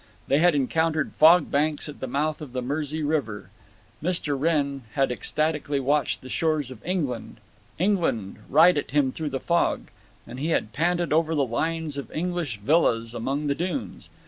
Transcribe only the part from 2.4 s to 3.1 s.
of the Mersey